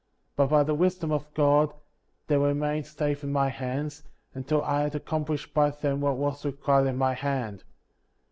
[0.35, 1.71] But by the Wisdom of God,
[2.25, 4.01] they remained safe in my hands,
[4.33, 7.63] until I had accomplished by them what was required at my hand.